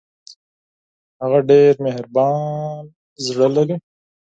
هغه 1.21 1.39
ډېر 1.49 1.73
مهربان 1.85 2.83
زړه 3.27 3.47
لري 3.55 3.75